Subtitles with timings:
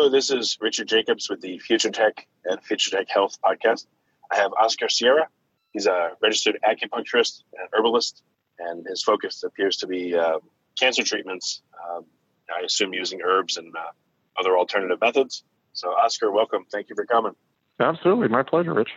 [0.00, 3.84] Hello, this is Richard Jacobs with the Future Tech and Future Tech Health podcast.
[4.32, 5.28] I have Oscar Sierra.
[5.72, 8.22] He's a registered acupuncturist and herbalist,
[8.58, 10.38] and his focus appears to be uh,
[10.78, 11.60] cancer treatments.
[11.84, 12.06] Um,
[12.48, 13.90] I assume using herbs and uh,
[14.38, 15.44] other alternative methods.
[15.74, 16.64] So, Oscar, welcome.
[16.72, 17.34] Thank you for coming.
[17.78, 18.92] Absolutely, my pleasure, Rich.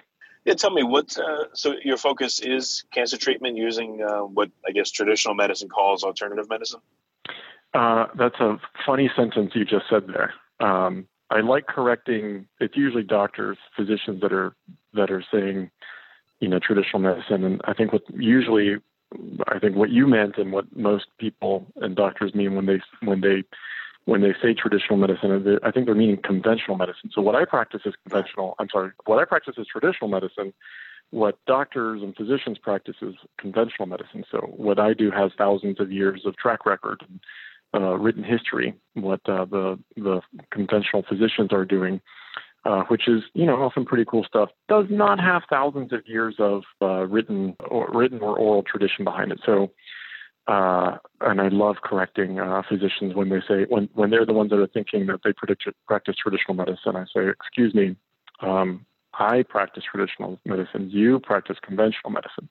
[0.45, 1.17] Yeah, tell me what.
[1.17, 6.06] Uh, so, your focus is cancer treatment using uh, what I guess traditional medicine calls
[6.06, 6.80] alternative medicine.
[7.73, 10.34] Uh, that's a funny sentence you just said there.
[10.59, 12.48] Um, I like correcting.
[12.59, 14.56] It's usually doctors, physicians that are
[14.94, 15.72] that are saying,
[16.40, 17.44] you know, traditional medicine.
[17.44, 18.78] And I think what usually,
[19.48, 23.22] I think what you meant and what most people and doctors mean when they when
[23.22, 23.44] they
[24.05, 27.10] when they say traditional medicine, I think they're meaning conventional medicine.
[27.14, 28.56] So what I practice is conventional.
[28.60, 28.92] I'm sorry.
[29.06, 30.54] What I practice is traditional medicine.
[31.11, 34.26] What doctors and physicians practice is conventional medicine.
[34.30, 37.02] So what I do has thousands of years of track record.
[37.08, 37.20] And,
[37.73, 42.02] uh, written history, what uh, the the conventional physicians are doing,
[42.66, 44.50] uh, which is you know often pretty cool stuff.
[44.67, 49.32] Does not have thousands of years of uh, written or written or oral tradition behind
[49.32, 49.39] it.
[49.45, 49.72] So,
[50.48, 54.52] uh, and I love correcting uh, physicians when they say when when they're the ones
[54.52, 56.95] that are thinking that they predict, practice traditional medicine.
[56.95, 57.95] I say, excuse me.
[58.42, 60.89] Um, I practice traditional medicine.
[60.89, 62.50] You practice conventional medicine.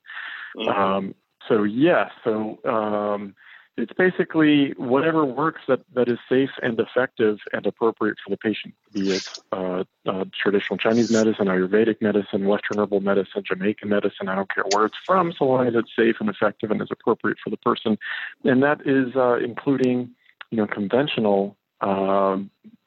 [0.56, 0.69] Mm-hmm.
[0.69, 1.15] Um,
[1.49, 3.34] so yes, so um,
[3.77, 8.75] it's basically whatever works that, that is safe and effective and appropriate for the patient,
[8.93, 14.28] be it uh, uh, traditional Chinese medicine, Ayurvedic medicine, Western herbal medicine, Jamaican medicine.
[14.28, 16.91] I don't care where it's from, so long as it's safe and effective and is
[16.91, 17.99] appropriate for the person.
[18.44, 20.11] And that is uh, including,
[20.50, 22.38] you know, conventional uh,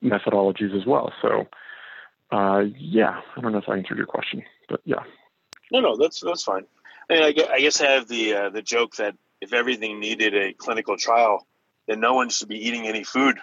[0.03, 1.11] methodologies as well.
[1.19, 1.47] So,
[2.31, 5.03] uh, yeah, I don't know if I answered your question, but yeah.
[5.71, 6.65] No, no, that's that's fine.
[7.09, 10.53] I, mean, I guess, I have the uh, the joke that if everything needed a
[10.53, 11.45] clinical trial,
[11.87, 13.37] then no one should be eating any food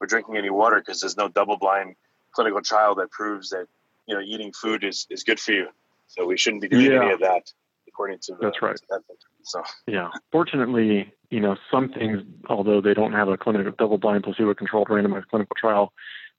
[0.00, 1.96] or drinking any water because there's no double blind
[2.32, 3.66] clinical trial that proves that
[4.06, 5.68] you know eating food is, is good for you.
[6.08, 7.02] So we shouldn't be doing yeah.
[7.02, 7.50] any of that
[7.88, 8.78] according to that's right.
[8.90, 9.02] That
[9.42, 14.24] so yeah, fortunately, you know some things, although they don't have a clinical double blind
[14.24, 15.92] placebo controlled randomized clinical trial,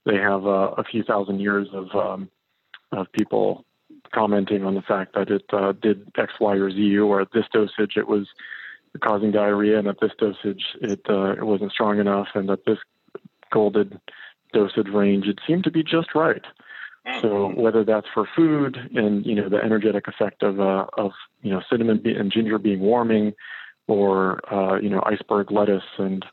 [0.06, 2.30] they have uh, a few thousand years of um,
[2.92, 3.66] of people
[4.14, 7.46] commenting on the fact that it uh, did X, Y, or Z, or at this
[7.52, 8.28] dosage it was
[8.98, 12.80] causing diarrhea, and at this dosage it uh, it wasn't strong enough, and at this
[13.52, 14.00] golden
[14.54, 16.44] dosage range it seemed to be just right.
[17.22, 17.62] So mm-hmm.
[17.62, 21.62] whether that's for food and you know the energetic effect of uh, of you know
[21.70, 23.34] cinnamon and ginger being warming,
[23.88, 26.26] or uh, you know iceberg lettuce and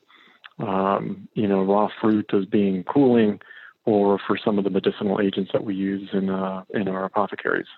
[0.59, 3.41] um, you know raw fruit as being cooling,
[3.85, 7.69] or for some of the medicinal agents that we use in uh, in our apothecaries.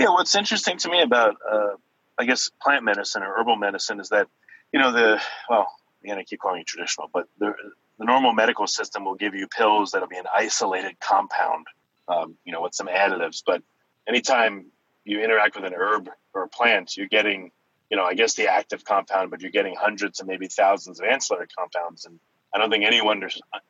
[0.00, 1.76] Yeah, what's interesting to me about uh,
[2.18, 4.28] I guess plant medicine or herbal medicine is that
[4.72, 5.66] you know the well
[6.02, 7.54] again I keep calling it traditional, but the
[7.98, 11.66] the normal medical system will give you pills that'll be an isolated compound,
[12.08, 13.42] um, you know, with some additives.
[13.46, 13.62] But
[14.08, 14.66] anytime
[15.04, 17.52] you interact with an herb or a plant, you're getting,
[17.90, 21.06] you know, I guess the active compound, but you're getting hundreds and maybe thousands of
[21.06, 22.04] ancillary compounds.
[22.04, 22.18] And
[22.52, 23.22] I don't think anyone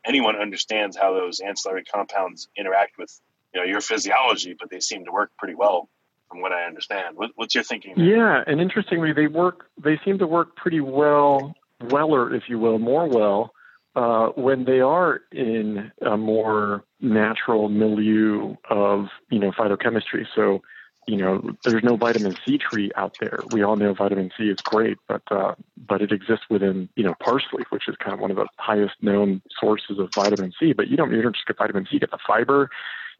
[0.06, 3.20] anyone understands how those ancillary compounds interact with,
[3.52, 5.88] you know, your physiology, but they seem to work pretty well
[6.34, 7.16] from what I understand.
[7.16, 7.94] What, what's your thinking?
[7.96, 8.04] There?
[8.04, 9.66] Yeah, and interestingly, they work.
[9.82, 13.54] They seem to work pretty well, weller, if you will, more well
[13.94, 20.26] uh, when they are in a more natural milieu of you know phytochemistry.
[20.34, 20.62] So
[21.06, 23.40] you know, there's no vitamin C tree out there.
[23.52, 25.54] We all know vitamin C is great, but uh,
[25.86, 28.94] but it exists within you know parsley, which is kind of one of the highest
[29.02, 30.72] known sources of vitamin C.
[30.72, 32.70] But you don't you don't just get vitamin C, you get the fiber,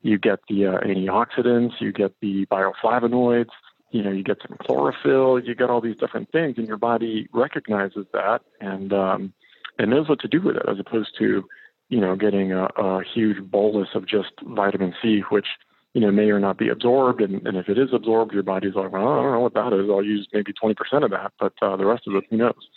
[0.03, 3.51] you get the uh, antioxidants, you get the bioflavonoids,
[3.91, 7.29] you know, you get some chlorophyll, you get all these different things, and your body
[7.33, 9.33] recognizes that and um,
[9.79, 11.45] and knows what to do with it, as opposed to
[11.89, 15.47] you know getting a, a huge bolus of just vitamin C, which
[15.93, 18.75] you know may or not be absorbed, and, and if it is absorbed, your body's
[18.75, 19.89] like, well, I don't know what that is.
[19.89, 20.75] I'll use maybe 20%
[21.05, 22.69] of that, but uh, the rest of it, who knows?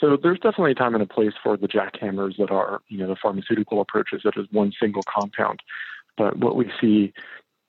[0.00, 3.08] So there's definitely a time and a place for the jackhammers that are, you know,
[3.08, 5.60] the pharmaceutical approaches that is one single compound.
[6.16, 7.12] But what we see,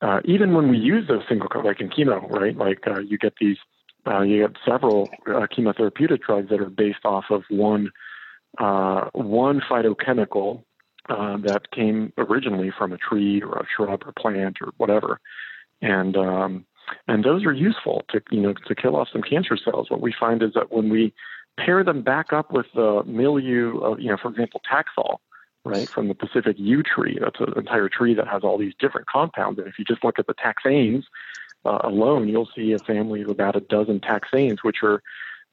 [0.02, 2.56] uh, even when we use those single, like in chemo, right?
[2.56, 3.58] Like uh, you get these,
[4.06, 7.92] uh, you get several uh, chemotherapeutic drugs that are based off of one,
[8.58, 10.64] uh, one phytochemical
[11.10, 15.20] uh, that came originally from a tree or a shrub or plant or whatever,
[15.82, 16.66] and um,
[17.08, 19.90] and those are useful to you know to kill off some cancer cells.
[19.90, 21.14] What we find is that when we
[21.58, 25.18] pair them back up with the milieu of you know, for example, Taxol,
[25.68, 27.18] right, from the Pacific yew tree.
[27.20, 29.60] That's an entire tree that has all these different compounds.
[29.60, 31.04] And if you just look at the taxanes
[31.66, 35.02] uh, alone, you'll see a family of about a dozen taxanes, which are,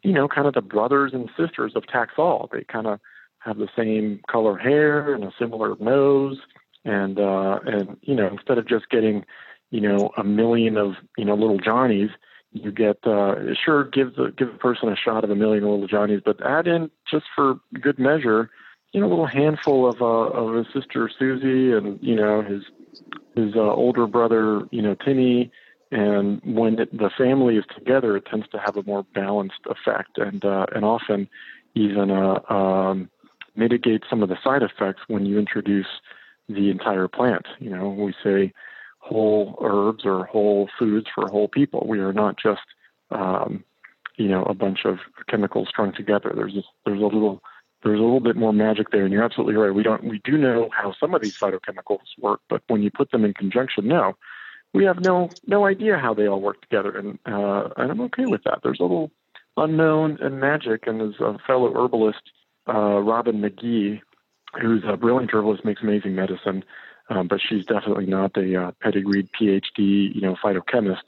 [0.02, 2.50] you know, kind of the brothers and sisters of Taxol.
[2.50, 3.00] They kind of
[3.38, 6.38] have the same color hair and a similar nose.
[6.84, 9.24] And, uh, and, you know, instead of just getting,
[9.70, 12.10] you know, a million of, you know, little Johnnies,
[12.54, 13.34] you get uh,
[13.64, 16.90] sure give give a person a shot of a million little Johnnies, but add in
[17.10, 18.48] just for good measure
[18.94, 22.62] you know, a little handful of uh, of his sister Susie and you know his
[23.34, 25.50] his uh, older brother, you know, Timmy.
[25.90, 30.16] And when it, the family is together, it tends to have a more balanced effect,
[30.16, 31.28] and uh, and often
[31.74, 33.10] even uh, um,
[33.56, 35.88] mitigate some of the side effects when you introduce
[36.48, 37.46] the entire plant.
[37.58, 38.52] You know, we say
[38.98, 41.84] whole herbs or whole foods for whole people.
[41.88, 42.62] We are not just
[43.10, 43.64] um,
[44.16, 44.98] you know a bunch of
[45.28, 46.32] chemicals strung together.
[46.32, 46.54] There's
[46.86, 47.42] there's a little
[47.84, 49.72] there's a little bit more magic there, and you're absolutely right.
[49.72, 53.10] We don't we do know how some of these phytochemicals work, but when you put
[53.10, 54.16] them in conjunction, no,
[54.72, 58.26] we have no no idea how they all work together, and uh, and I'm okay
[58.26, 58.60] with that.
[58.62, 59.10] There's a little
[59.56, 62.22] unknown and magic, and as a fellow herbalist,
[62.68, 64.00] uh, Robin McGee,
[64.60, 66.64] who's a brilliant herbalist, makes amazing medicine,
[67.10, 71.02] um, but she's definitely not a uh, pedigreed PhD, you know, phytochemist.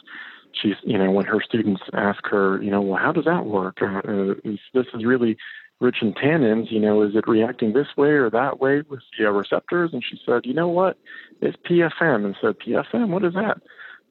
[0.52, 3.78] She's, you know, when her students ask her, you know, well, how does that work?
[3.82, 5.36] Uh, uh this is really
[5.80, 9.26] rich in tannins, you know, is it reacting this way or that way with the
[9.26, 9.90] uh, receptors?
[9.92, 10.98] And she said, you know what?
[11.40, 12.24] It's PFM.
[12.24, 13.58] And said, PFM, what is that?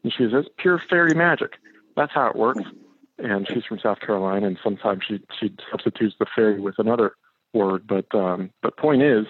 [0.04, 1.54] And she says, pure fairy magic.
[1.96, 2.62] That's how it works.
[3.18, 7.14] And she's from South Carolina, and sometimes she she substitutes the fairy with another
[7.54, 7.88] word.
[7.88, 9.26] But um, but point is,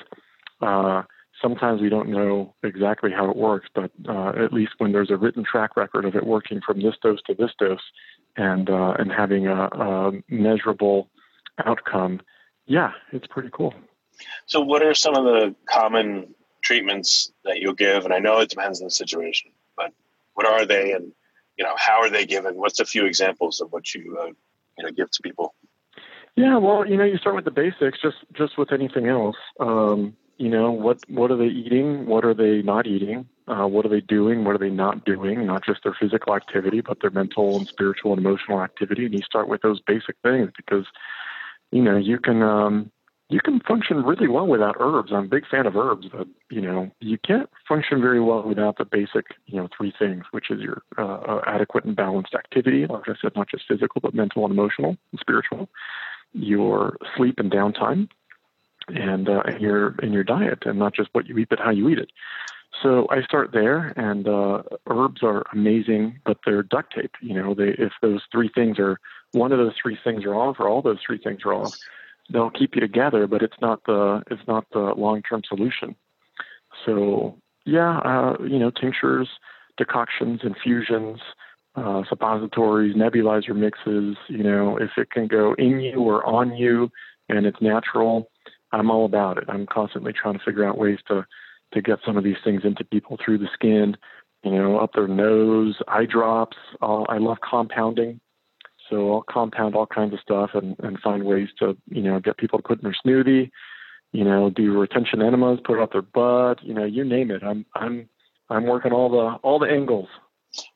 [0.60, 1.04] uh,
[1.40, 3.68] sometimes we don't know exactly how it works.
[3.76, 6.96] But uh, at least when there's a written track record of it working from this
[7.04, 7.78] dose to this dose,
[8.38, 11.12] and uh, and having a, a measurable
[11.64, 12.22] outcome,
[12.66, 13.74] yeah, it's pretty cool.
[14.46, 18.06] So, what are some of the common treatments that you'll give?
[18.06, 19.94] And I know it depends on the situation, but
[20.34, 21.12] what are they, and
[21.58, 22.56] you know, how are they given?
[22.56, 24.32] What's a few examples of what you uh,
[24.78, 25.54] you know give to people?
[26.36, 29.38] Yeah, well, you know, you start with the basics, just just with anything else.
[29.60, 32.08] Um, you know, what what are they eating?
[32.08, 33.28] What are they not eating?
[33.48, 34.44] Uh, what are they doing?
[34.44, 35.46] What are they not doing?
[35.46, 39.06] Not just their physical activity, but their mental and spiritual and emotional activity.
[39.06, 40.86] And you start with those basic things because
[41.76, 42.90] you know, you can um,
[43.28, 45.12] you can function really well without herbs.
[45.14, 48.78] I'm a big fan of herbs, but you know, you can't function very well without
[48.78, 52.86] the basic, you know, three things, which is your uh, uh, adequate and balanced activity.
[52.88, 55.68] Like I said, not just physical, but mental and emotional and spiritual.
[56.32, 58.08] Your sleep and downtime,
[58.88, 61.90] and uh, your and your diet, and not just what you eat, but how you
[61.90, 62.12] eat it.
[62.82, 67.12] So I start there, and uh, herbs are amazing, but they're duct tape.
[67.22, 69.00] You know, they if those three things are
[69.32, 71.76] one of those three things are off, or all those three things are off,
[72.32, 75.96] they'll keep you together, but it's not the it's not the long term solution.
[76.86, 79.30] So yeah, uh, you know, tinctures,
[79.78, 81.20] decoctions, infusions,
[81.76, 84.18] uh, suppositories, nebulizer mixes.
[84.28, 86.92] You know, if it can go in you or on you,
[87.30, 88.30] and it's natural,
[88.72, 89.46] I'm all about it.
[89.48, 91.26] I'm constantly trying to figure out ways to
[91.74, 93.98] to get some of these things into people through the skin,
[94.44, 96.58] you know, up their nose, eye drops.
[96.82, 98.20] Uh, I love compounding.
[98.90, 102.38] So I'll compound all kinds of stuff and, and find ways to, you know, get
[102.38, 103.50] people to put in their smoothie,
[104.12, 107.44] you know, do retention enemas, put it up their butt, you know, you name it.
[107.44, 108.08] I'm I'm
[108.50, 110.08] I'm working all the all the angles.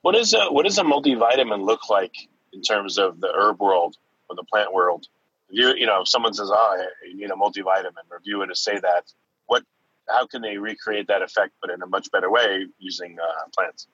[0.02, 2.16] What is a what does a multivitamin look like
[2.52, 3.96] in terms of the herb world
[4.30, 5.06] or the plant world?
[5.50, 8.48] If you you know, if someone says, "Oh, you need a multivitamin," or you were
[8.48, 9.04] to say that,
[10.10, 13.88] how can they recreate that effect but in a much better way using uh, plants?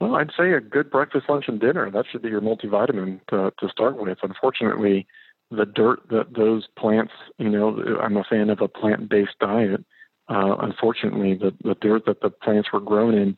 [0.00, 1.90] Well, I'd say a good breakfast, lunch, and dinner.
[1.90, 4.18] That should be your multivitamin to, to start with.
[4.22, 5.06] Unfortunately,
[5.50, 9.84] the dirt that those plants, you know, I'm a fan of a plant-based diet.
[10.28, 13.36] Uh, unfortunately, the, the dirt that the plants were grown in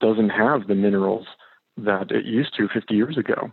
[0.00, 1.26] doesn't have the minerals
[1.78, 3.52] that it used to 50 years ago.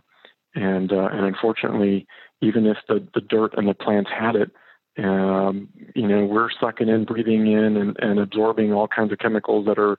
[0.54, 2.06] And uh, and unfortunately,
[2.42, 4.50] even if the, the dirt and the plants had it,
[4.98, 9.66] um, you know, we're sucking in, breathing in, and, and absorbing all kinds of chemicals
[9.66, 9.96] that are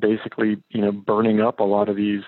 [0.00, 2.22] basically, you know, burning up a lot of these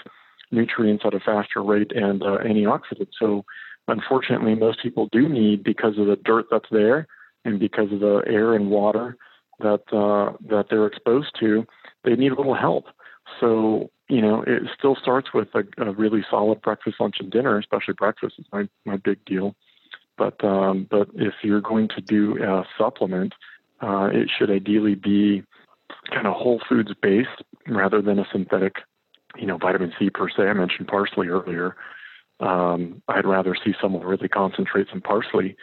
[0.50, 3.12] nutrients at a faster rate and uh, antioxidants.
[3.18, 3.44] So,
[3.88, 7.06] unfortunately, most people do need because of the dirt that's there
[7.44, 9.16] and because of the air and water
[9.60, 11.66] that uh, that they're exposed to,
[12.04, 12.86] they need a little help.
[13.40, 17.58] So, you know, it still starts with a, a really solid breakfast, lunch, and dinner.
[17.58, 19.54] Especially breakfast is my my big deal.
[20.16, 23.34] But um, but if you're going to do a supplement,
[23.80, 25.42] uh, it should ideally be
[26.12, 28.76] kind of whole foods based rather than a synthetic,
[29.36, 30.44] you know, vitamin C per se.
[30.44, 31.76] I mentioned parsley earlier.
[32.40, 35.56] Um, I'd rather see someone really concentrate some parsley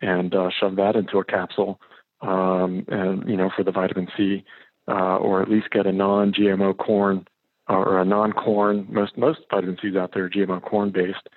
[0.00, 1.80] and uh, shove that into a capsule,
[2.20, 4.44] um, and you know, for the vitamin C,
[4.88, 7.26] uh, or at least get a non-GMO corn
[7.68, 8.86] or a non-corn.
[8.90, 11.28] Most most vitamin C's out there are GMO corn based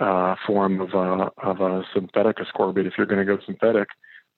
[0.00, 3.88] uh, form of a of a synthetic ascorbate if you're going to go synthetic.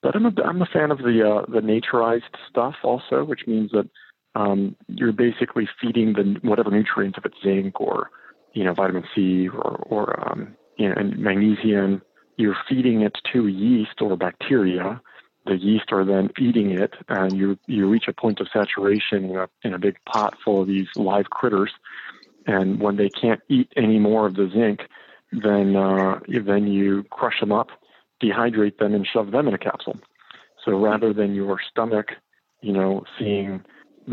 [0.02, 3.70] But I'm a I'm a fan of the uh, the naturized stuff also, which means
[3.72, 3.88] that
[4.34, 8.10] um, you're basically feeding the whatever nutrients, if it's zinc or
[8.54, 12.02] you know vitamin C or or um, you know, and magnesium,
[12.36, 15.00] you're feeding it to yeast or bacteria.
[15.46, 19.36] The yeast are then eating it, and you you reach a point of saturation in
[19.36, 21.72] a in a big pot full of these live critters.
[22.46, 24.80] And when they can't eat any more of the zinc,
[25.32, 27.68] then uh, then you crush them up,
[28.22, 29.98] dehydrate them, and shove them in a capsule.
[30.64, 32.08] So rather than your stomach,
[32.60, 33.62] you know, seeing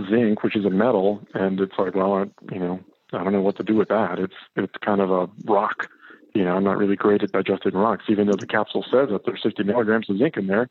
[0.09, 2.79] zinc, which is a metal, and it's like, well, I, you know,
[3.13, 4.19] I don't know what to do with that.
[4.19, 5.87] It's it's kind of a rock.
[6.33, 9.21] You know, I'm not really great at digesting rocks, even though the capsule says that
[9.25, 10.69] there's 60 milligrams of zinc in there.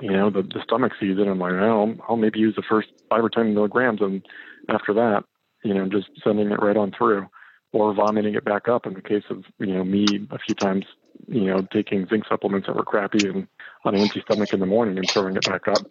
[0.00, 1.28] You know, the, the stomach sees it.
[1.28, 4.26] I'm like, well, I'll maybe use the first five or 10 milligrams, and
[4.68, 5.22] after that,
[5.62, 7.28] you know, just sending it right on through
[7.74, 10.84] or vomiting it back up in the case of you know me a few times
[11.26, 13.48] you know taking zinc supplements that were crappy and
[13.84, 15.84] on an empty stomach in the morning and throwing it back up.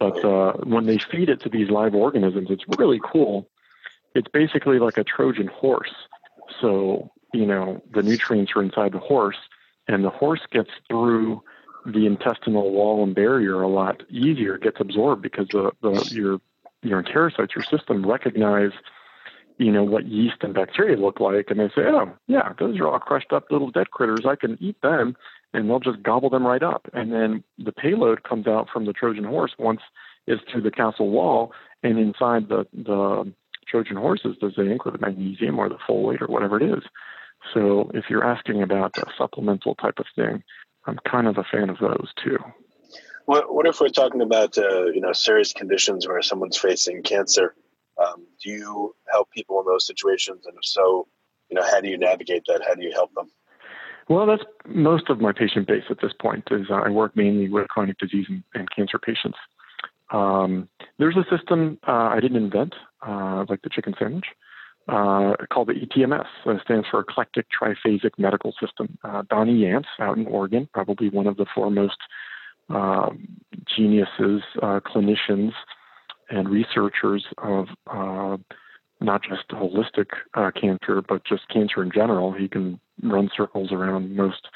[0.00, 3.48] But uh, when they feed it to these live organisms it's really cool.
[4.14, 5.94] It's basically like a trojan horse.
[6.60, 9.36] So you know the nutrients are inside the horse
[9.86, 11.42] and the horse gets through
[11.84, 14.58] the intestinal wall and barrier a lot easier.
[14.58, 16.40] Gets absorbed because the, the your
[16.82, 18.70] your enterocytes your system recognize
[19.58, 21.46] you know, what yeast and bacteria look like.
[21.50, 24.24] And they say, oh, yeah, those are all crushed up little dead critters.
[24.26, 25.16] I can eat them
[25.52, 26.88] and they'll just gobble them right up.
[26.92, 29.80] And then the payload comes out from the Trojan horse once
[30.26, 33.32] it's through the castle wall and inside the, the
[33.66, 36.84] Trojan horse is the zinc or the magnesium or the folate or whatever it is.
[37.54, 40.42] So if you're asking about a supplemental type of thing,
[40.86, 42.38] I'm kind of a fan of those too.
[43.26, 47.54] What, what if we're talking about uh, you know serious conditions where someone's facing cancer?
[48.08, 50.46] Um, do you help people in those situations?
[50.46, 51.06] And if so,
[51.50, 52.62] you know, how do you navigate that?
[52.66, 53.30] How do you help them?
[54.08, 56.48] Well, that's most of my patient base at this point.
[56.50, 59.38] Is uh, I work mainly with chronic disease and, and cancer patients.
[60.10, 62.74] Um, there's a system uh, I didn't invent,
[63.06, 64.24] uh, like the chicken sandwich,
[64.88, 66.26] uh, called the ETMS.
[66.46, 68.98] It stands for Eclectic Triphasic Medical System.
[69.04, 71.98] Uh, Donnie Yance out in Oregon, probably one of the foremost
[72.70, 73.28] um,
[73.66, 75.52] geniuses, uh, clinicians
[76.30, 78.36] and researchers of uh,
[79.00, 82.32] not just holistic uh, cancer, but just cancer in general.
[82.32, 84.48] He can run circles around most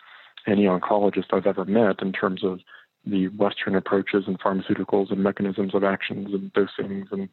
[0.47, 2.61] any oncologist I've ever met in terms of
[3.05, 7.29] the Western approaches and pharmaceuticals and mechanisms of actions and dosings and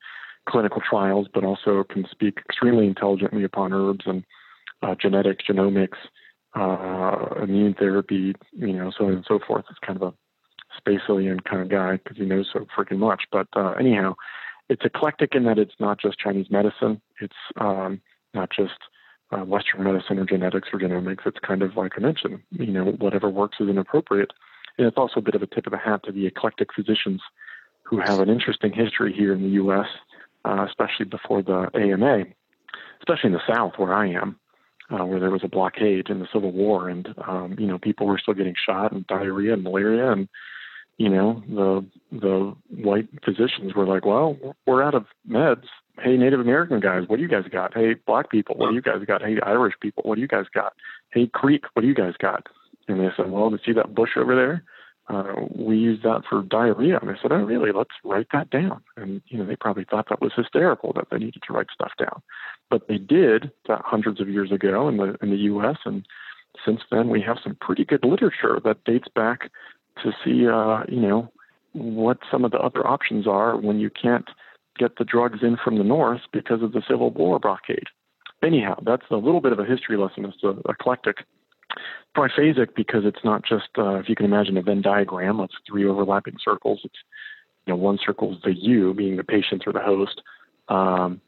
[0.47, 4.23] clinical trials, but also can speak extremely intelligently upon herbs and
[4.81, 5.97] uh, genetics, genomics,
[6.55, 9.65] uh, immune therapy, you know, so on and so forth.
[9.69, 10.13] It's kind of a
[10.79, 13.23] space alien kind of guy because he knows so freaking much.
[13.31, 14.15] But uh, anyhow,
[14.69, 17.01] it's eclectic in that it's not just Chinese medicine.
[17.19, 18.01] It's um,
[18.33, 18.79] not just
[19.31, 21.25] uh, Western medicine or genetics or genomics.
[21.25, 24.31] It's kind of like I mentioned, you know, whatever works is inappropriate.
[24.77, 27.21] And it's also a bit of a tip of the hat to the eclectic physicians
[27.83, 29.87] who have an interesting history here in the U.S.,
[30.45, 32.25] uh, especially before the AMA,
[32.99, 34.39] especially in the South where I am.
[34.91, 38.07] Uh, where there was a blockade in the Civil War, and um, you know people
[38.07, 40.27] were still getting shot and diarrhea and malaria, and
[40.99, 44.37] you know, the the white physicians were like, "Well,
[44.67, 45.63] we're out of meds.
[45.97, 47.73] Hey, Native American guys, what do you guys got?
[47.73, 49.21] Hey, black people, what do you guys got?
[49.21, 50.73] Hey, Irish people, what do you guys got?
[51.11, 52.47] Hey, Creek, what do you guys got?"
[52.89, 54.63] And they said, "Well, to see that bush over there,
[55.07, 56.99] uh, we use that for diarrhea.
[57.01, 57.71] And I said, oh, really?
[57.71, 58.81] Let's write that down.
[58.95, 61.93] And, you know, they probably thought that was hysterical that they needed to write stuff
[61.97, 62.21] down.
[62.69, 65.77] But they did that hundreds of years ago in the, in the U.S.
[65.83, 66.05] And
[66.63, 69.49] since then, we have some pretty good literature that dates back
[70.03, 71.31] to see, uh, you know,
[71.73, 74.27] what some of the other options are when you can't
[74.77, 77.87] get the drugs in from the north because of the Civil War blockade.
[78.41, 80.25] Anyhow, that's a little bit of a history lesson.
[80.25, 81.17] It's eclectic
[82.15, 85.85] triphasic because it's not just uh, if you can imagine a Venn diagram of three
[85.85, 86.81] overlapping circles.
[86.83, 86.95] It's
[87.65, 90.21] you know one circle is the you, being the patient or the host,
[90.69, 91.21] um,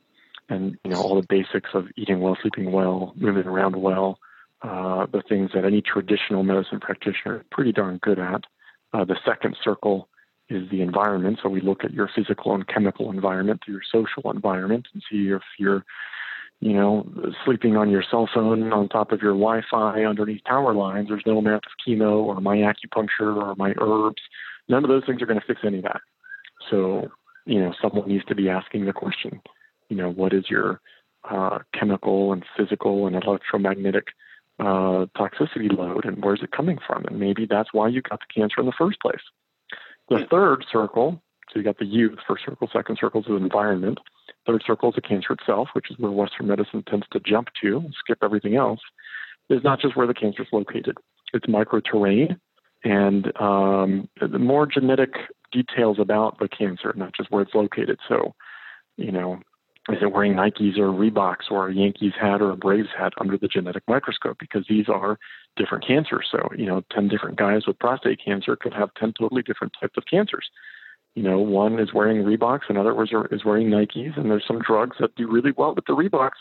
[0.50, 4.20] and you know all the basics of eating well, sleeping well, moving around well,
[4.62, 8.44] uh, the things that any traditional medicine practitioner is pretty darn good at.
[8.94, 10.10] Uh, the second circle
[10.50, 11.40] is the environment.
[11.42, 15.42] So we look at your physical and chemical environment, your social environment, and see if
[15.58, 15.86] you're
[16.62, 17.12] you know,
[17.44, 21.08] sleeping on your cell phone on top of your Wi-Fi underneath tower lines.
[21.10, 24.22] There's no amount of chemo or my acupuncture or my herbs.
[24.70, 26.02] None of those things are going to fix any of that.
[26.70, 27.10] So,
[27.46, 29.42] you know, someone needs to be asking the question,
[29.90, 30.80] you know, what is your
[31.28, 34.06] uh, chemical and physical and electromagnetic
[34.62, 37.04] uh, toxicity load and where's it coming from?
[37.06, 39.22] And maybe that's why you got the cancer in the first place.
[40.10, 44.00] The third circle, so you got the youth, first circle, second circle is the environment.
[44.46, 47.84] Third circle is the cancer itself, which is where Western medicine tends to jump to,
[48.00, 48.80] skip everything else,
[49.50, 50.98] is not just where the cancer is located.
[51.34, 52.38] It's microterrain
[52.84, 55.14] and um, the more genetic
[55.52, 58.00] details about the cancer, not just where it's located.
[58.08, 58.34] So,
[58.98, 59.40] you know,
[59.90, 63.38] is it wearing Nikes or Reeboks or a Yankees hat or a Braves hat under
[63.38, 64.38] the genetic microscope?
[64.40, 65.18] Because these are
[65.58, 66.28] different cancers.
[66.32, 69.98] So, you know, 10 different guys with prostate cancer could have 10 totally different types
[69.98, 70.50] of cancers
[71.16, 72.96] you know, one is wearing Reeboks, another
[73.32, 76.40] is wearing Nikes, and there's some drugs that do really well with the Reeboks,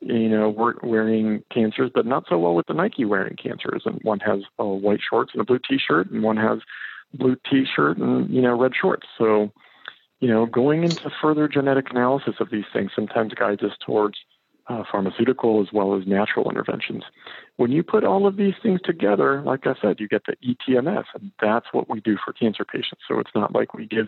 [0.00, 3.82] you know, wearing cancers, but not so well with the Nike wearing cancers.
[3.84, 6.60] And one has a white shorts and a blue T-shirt, and one has
[7.14, 9.06] blue T-shirt and you know red shorts.
[9.18, 9.52] So,
[10.22, 14.14] you know, going into further genetic analysis of these things sometimes guides us towards
[14.68, 17.02] uh, pharmaceutical as well as natural interventions.
[17.56, 21.06] When you put all of these things together, like I said, you get the ETMS,
[21.14, 23.02] and that's what we do for cancer patients.
[23.08, 24.06] So it's not like we give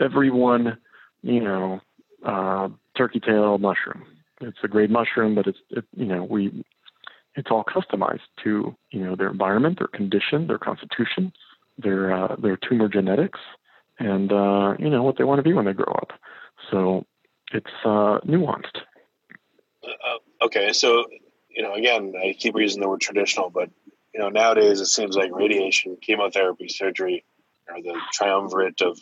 [0.00, 0.78] everyone,
[1.22, 1.80] you know,
[2.26, 4.04] uh, turkey tail mushroom.
[4.40, 6.64] It's a great mushroom, but it's it, you know we
[7.36, 11.32] it's all customized to you know their environment, their condition, their constitution,
[11.78, 13.38] their uh, their tumor genetics,
[14.04, 16.12] and uh, you know what they want to be when they grow up.
[16.70, 17.04] So
[17.52, 18.80] it's uh, nuanced
[19.84, 21.04] uh, okay, so
[21.50, 23.70] you know, again, I keep using the word traditional, but
[24.14, 27.24] you know, nowadays it seems like radiation, chemotherapy, surgery
[27.68, 28.98] are the triumvirate of,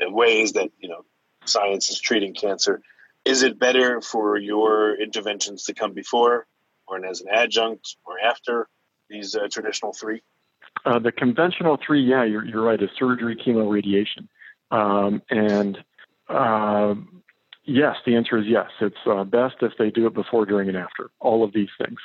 [0.00, 1.04] of ways that you know
[1.44, 2.82] science is treating cancer.
[3.24, 6.46] Is it better for your interventions to come before,
[6.86, 8.68] or as an adjunct, or after
[9.08, 10.22] these uh, traditional three?
[10.84, 14.28] Uh, the conventional three, yeah, you're, you're right, is surgery, chemo, radiation.
[14.70, 15.78] Um, and
[16.28, 16.94] uh,
[17.66, 18.70] Yes, the answer is yes.
[18.80, 21.10] It's uh, best if they do it before, during, and after.
[21.18, 21.98] All of these things.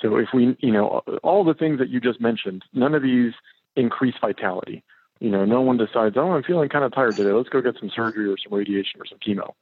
[0.00, 3.32] So if we, you know, all the things that you just mentioned, none of these
[3.76, 4.82] increase vitality.
[5.20, 7.30] You know, no one decides, oh, I'm feeling kind of tired today.
[7.30, 9.52] Let's go get some surgery or some radiation or some chemo.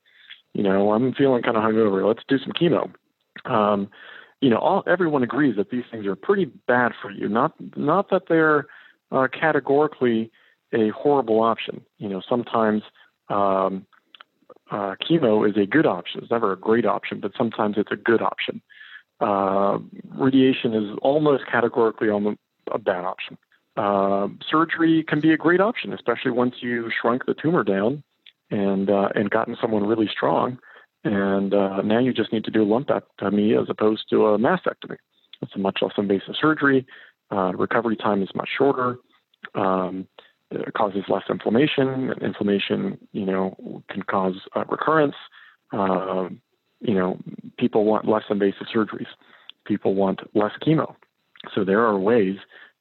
[0.54, 2.06] You know, I'm feeling kind of hungover.
[2.06, 2.92] Let's do some chemo.
[3.44, 3.90] Um,
[4.40, 7.28] you know, all, everyone agrees that these things are pretty bad for you.
[7.28, 8.66] Not not that they're
[9.12, 10.30] uh, categorically
[10.72, 11.84] a horrible option.
[11.98, 12.82] You know, sometimes
[13.28, 13.86] um,
[14.70, 16.22] uh, chemo is a good option.
[16.22, 18.62] It's never a great option, but sometimes it's a good option.
[19.20, 19.78] Uh,
[20.16, 23.36] radiation is almost categorically a bad option.
[23.76, 28.02] Uh, surgery can be a great option, especially once you shrunk the tumor down
[28.50, 30.58] and uh, and gotten someone really strong.
[31.04, 34.96] And uh, now you just need to do a lumpectomy as opposed to a mastectomy.
[35.40, 36.86] It's a much less invasive surgery.
[37.30, 38.98] Uh, recovery time is much shorter.
[39.54, 40.06] Um,
[40.76, 42.12] causes less inflammation.
[42.20, 45.14] Inflammation, you know, can cause uh, recurrence.
[45.72, 46.28] Uh,
[46.80, 47.18] you know,
[47.58, 49.06] people want less invasive surgeries.
[49.64, 50.94] People want less chemo.
[51.54, 52.36] So there are ways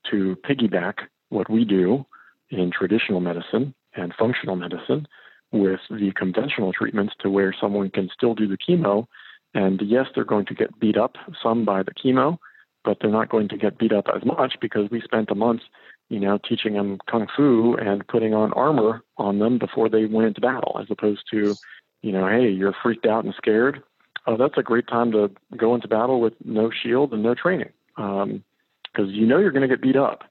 [0.09, 0.95] to piggyback
[1.29, 2.05] what we do
[2.49, 5.07] in traditional medicine and functional medicine
[5.51, 9.05] with the conventional treatments to where someone can still do the chemo.
[9.53, 12.37] And yes, they're going to get beat up some by the chemo,
[12.83, 15.61] but they're not going to get beat up as much because we spent a month
[16.09, 20.27] you know, teaching them kung fu and putting on armor on them before they went
[20.27, 21.55] into battle, as opposed to,
[22.01, 23.83] you know, hey, you're freaked out and scared.
[24.27, 27.69] Oh, that's a great time to go into battle with no shield and no training,
[27.95, 28.43] because um,
[28.95, 30.23] you know you're going to get beat up.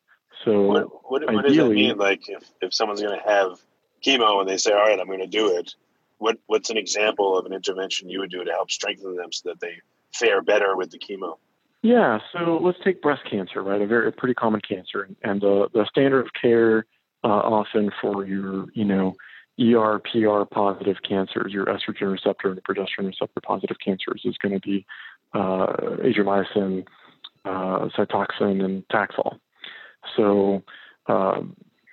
[0.44, 1.96] So, what, what, what ideally, does it mean?
[1.96, 3.58] Like, if, if someone's going to have
[4.04, 5.74] chemo and they say, "All right, I'm going to do it,"
[6.18, 9.50] what what's an example of an intervention you would do to help strengthen them so
[9.50, 9.80] that they
[10.12, 11.38] fare better with the chemo?
[11.82, 13.80] Yeah, so let's take breast cancer, right?
[13.80, 16.86] A very a pretty common cancer, and the the standard of care
[17.24, 19.14] uh, often for your, you know,
[19.60, 24.60] ER, PR positive cancers, your estrogen receptor and progesterone receptor positive cancers is going to
[24.60, 24.86] be
[25.34, 25.66] uh,
[26.04, 26.86] adriamycin,
[27.44, 29.38] uh, Cytoxan, and Taxol.
[30.16, 30.62] So
[31.08, 31.40] uh,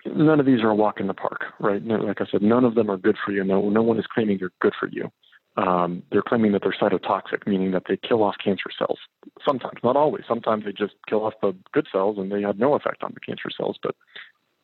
[0.06, 1.84] none of these are a walk in the park, right?
[1.84, 3.44] Like I said, none of them are good for you.
[3.44, 5.12] No, no one is claiming they're good for you.
[5.58, 9.00] Um, they're claiming that they're cytotoxic, meaning that they kill off cancer cells.
[9.46, 10.24] Sometimes, not always.
[10.28, 13.22] Sometimes they just kill off the good cells and they have no effect on the
[13.22, 13.78] cancer cells.
[13.82, 13.96] But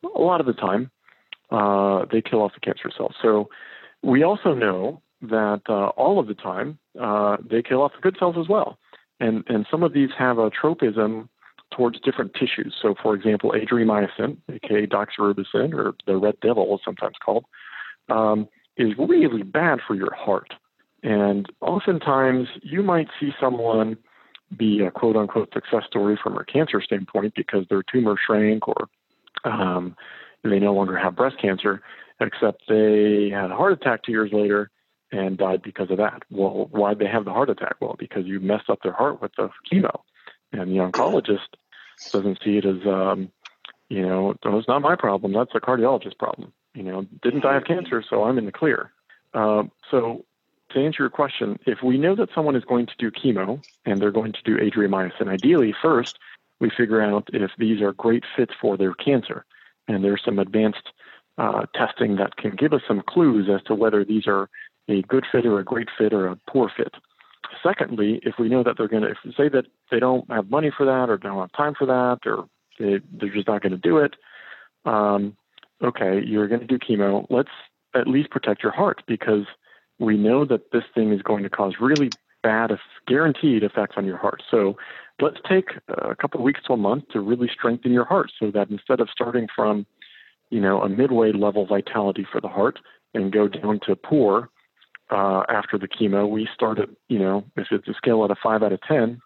[0.04, 0.92] a lot of the time,
[1.50, 3.16] uh, they kill off the cancer cells.
[3.22, 3.50] So
[4.04, 8.18] we also know that uh, all of the time uh, they kill off the good
[8.20, 8.78] cells as well.
[9.20, 11.30] And and some of these have a tropism
[11.72, 12.76] towards different tissues.
[12.82, 17.46] So, for example, adriamycin, aka doxorubicin, or the red devil, is sometimes called,
[18.10, 20.54] um, is really bad for your heart.
[21.04, 23.98] And oftentimes, you might see someone
[24.56, 28.90] be a quote unquote success story from a cancer standpoint because their tumor shrank or
[29.46, 29.96] um,
[30.44, 31.82] they no longer have breast cancer,
[32.20, 34.70] except they had a heart attack two years later
[35.12, 36.24] and died because of that.
[36.30, 37.76] Well, why'd they have the heart attack?
[37.80, 40.02] Well, because you messed up their heart with the chemo.
[40.54, 41.48] And the oncologist
[42.12, 43.32] doesn't see it as, um,
[43.90, 45.34] you know, oh, it's not my problem.
[45.34, 46.54] That's a cardiologist problem.
[46.74, 48.92] You know, didn't die of cancer, so I'm in the clear.
[49.34, 50.26] Uh, so
[50.74, 54.02] to answer your question, if we know that someone is going to do chemo and
[54.02, 56.18] they're going to do adriamycin, ideally first
[56.60, 59.46] we figure out if these are great fits for their cancer.
[59.88, 60.92] And there's some advanced
[61.38, 64.48] uh, testing that can give us some clues as to whether these are
[64.88, 66.94] a good fit or a great fit or a poor fit.
[67.64, 70.86] Secondly, if we know that they're going to, say that they don't have money for
[70.86, 72.46] that or don't have time for that or
[72.80, 74.16] they, they're just not going to do it,
[74.86, 75.36] um,
[75.84, 77.26] okay, you're going to do chemo.
[77.30, 77.50] Let's
[77.96, 79.46] at least protect your heart because
[80.02, 82.72] we know that this thing is going to cause really bad,
[83.08, 84.42] guaranteed effects on your heart.
[84.50, 84.76] So
[85.22, 88.50] let's take a couple of weeks to a month to really strengthen your heart so
[88.52, 89.86] that instead of starting from,
[90.50, 92.80] you know, a midway level vitality for the heart
[93.14, 94.50] and go down to poor
[95.12, 98.38] uh, after the chemo, we start at, you know, if it's a scale out of
[98.42, 99.22] five out of 10,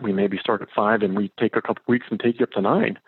[0.00, 2.52] we maybe start at five and we take a couple weeks and take you up
[2.52, 3.00] to nine.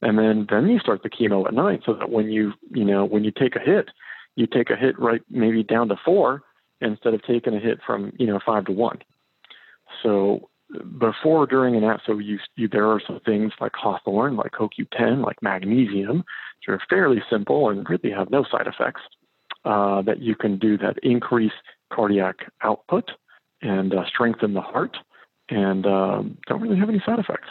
[0.00, 3.04] And then, then you start the chemo at nine so that when you, you know,
[3.04, 3.90] when you take a hit,
[4.34, 6.42] you take a hit right maybe down to four
[6.80, 8.98] instead of taking a hit from, you know, five to one.
[10.02, 10.48] So
[10.98, 15.24] before, during, and after, so you, you, there are some things like hawthorn, like CoQ10,
[15.24, 19.02] like magnesium, which are fairly simple and really have no side effects
[19.64, 21.52] uh, that you can do that increase
[21.92, 23.10] cardiac output
[23.62, 24.96] and uh, strengthen the heart
[25.48, 27.48] and um, don't really have any side effects.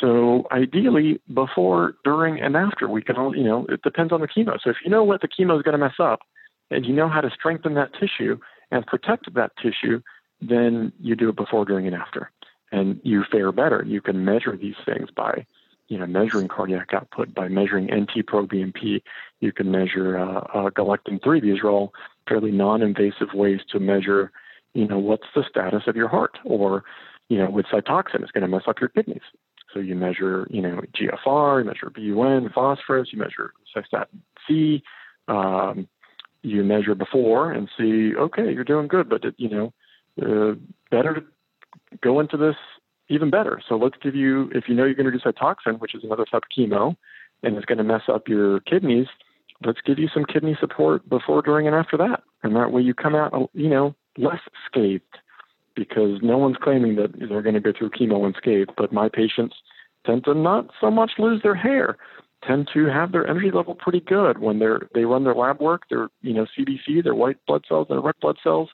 [0.00, 4.28] So ideally, before, during, and after, we can all, you know, it depends on the
[4.28, 4.58] chemo.
[4.62, 6.20] So if you know what the chemo is going to mess up
[6.70, 8.38] and you know how to strengthen that tissue
[8.72, 10.02] and protect that tissue,
[10.40, 12.30] then you do it before, during, and after.
[12.72, 13.84] And you fare better.
[13.86, 15.46] You can measure these things by
[15.92, 19.02] you know, measuring cardiac output by measuring NT-proBNP.
[19.40, 21.42] You can measure uh, uh, galectin-3.
[21.42, 21.92] These are all
[22.26, 24.32] fairly non-invasive ways to measure,
[24.72, 26.38] you know, what's the status of your heart.
[26.44, 26.84] Or,
[27.28, 29.20] you know, with Cytoxan, it's going to mess up your kidneys.
[29.74, 34.82] So you measure, you know, GFR, you measure BUN, phosphorus, you measure cystatin C.
[35.28, 35.88] Um,
[36.42, 39.72] you measure before and see, okay, you're doing good, but you know,
[40.20, 40.54] uh,
[40.90, 41.24] better to
[42.02, 42.56] go into this
[43.08, 43.60] even better.
[43.68, 46.24] So let's give you, if you know you're going to do Cytoxan, which is another
[46.24, 46.96] type of chemo,
[47.42, 49.06] and it's going to mess up your kidneys,
[49.64, 52.22] let's give you some kidney support before, during, and after that.
[52.42, 55.02] And that way you come out, you know, less scathed
[55.74, 58.72] because no one's claiming that they're going to go through chemo unscathed.
[58.76, 59.56] But my patients
[60.04, 61.96] tend to not so much lose their hair,
[62.46, 65.88] tend to have their energy level pretty good when they're they run their lab work.
[65.88, 68.70] Their you know CBC, their white blood cells, their red blood cells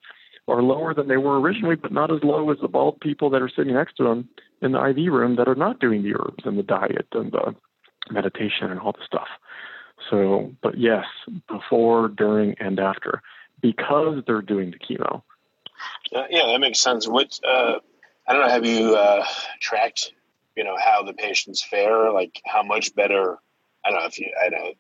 [0.48, 3.42] are lower than they were originally, but not as low as the bald people that
[3.42, 4.28] are sitting next to them
[4.62, 7.54] in the IV room that are not doing the herbs and the diet and the
[8.11, 9.28] meditation and all the stuff.
[10.11, 11.04] So, but yes,
[11.48, 13.22] before, during, and after,
[13.61, 15.22] because they're doing the chemo.
[16.14, 17.07] Uh, yeah, that makes sense.
[17.07, 17.74] What uh,
[18.26, 18.48] I don't know.
[18.48, 19.24] Have you uh,
[19.61, 20.12] tracked,
[20.57, 22.11] you know, how the patients fare?
[22.11, 23.38] Like how much better?
[23.88, 24.31] I don't know if you.
[24.44, 24.72] I know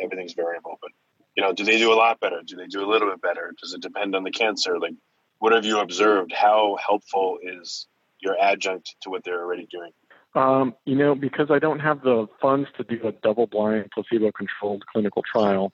[0.00, 0.92] everything's variable, but
[1.36, 2.40] you know, do they do a lot better?
[2.44, 3.52] Do they do a little bit better?
[3.60, 4.78] Does it depend on the cancer?
[4.78, 4.94] Like,
[5.38, 6.32] what have you observed?
[6.32, 7.88] How helpful is
[8.20, 9.90] your adjunct to what they're already doing?
[10.34, 15.22] Um, you know, because I don't have the funds to do a double-blind, placebo-controlled clinical
[15.30, 15.72] trial,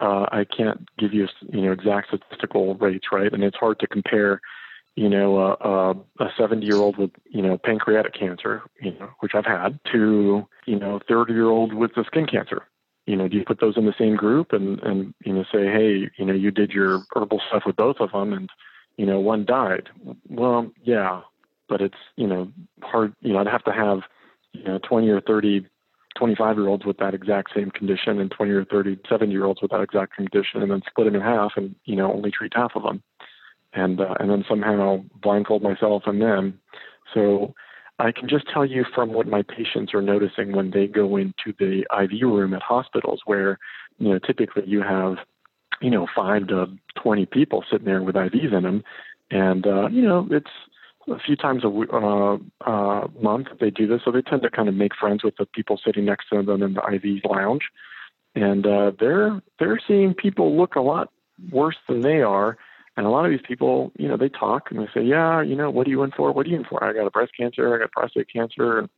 [0.00, 3.32] uh, I can't give you, you know, exact statistical rates, right?
[3.32, 4.40] And it's hard to compare,
[4.96, 5.90] you know, a,
[6.22, 11.00] a 70-year-old with, you know, pancreatic cancer, you know, which I've had, to, you know,
[11.10, 12.62] 30-year-old with the skin cancer.
[13.06, 15.66] You know, do you put those in the same group and and you know say,
[15.66, 18.48] hey, you know, you did your herbal stuff with both of them, and
[18.96, 19.90] you know, one died.
[20.30, 21.20] Well, yeah,
[21.68, 22.50] but it's you know
[22.82, 23.12] hard.
[23.20, 24.00] You know, I'd have to have
[24.52, 25.66] you know 20 or 30
[26.16, 29.60] 25 year olds with that exact same condition and 20 or 30, 70 year olds
[29.60, 32.54] with that exact condition, and then split them in half and you know only treat
[32.54, 33.02] half of them,
[33.74, 36.60] and uh, and then somehow blindfold myself and them.
[37.12, 37.54] So
[37.98, 41.52] I can just tell you from what my patients are noticing when they go into
[41.58, 43.58] the IV room at hospitals, where
[43.98, 45.16] you know typically you have
[45.80, 46.66] you know five to
[47.02, 48.84] 20 people sitting there with IVs in them,
[49.30, 50.50] and uh, you know it's
[51.08, 54.68] a few times a uh, uh, month they do this, so they tend to kind
[54.68, 57.62] of make friends with the people sitting next to them in the IV lounge,
[58.34, 61.10] and uh, they're they're seeing people look a lot
[61.50, 62.56] worse than they are.
[62.96, 65.56] And a lot of these people, you know, they talk and they say, "Yeah, you
[65.56, 66.32] know, what are you in for?
[66.32, 66.82] What are you in for?
[66.82, 67.74] I got a breast cancer.
[67.74, 68.88] I got prostate cancer."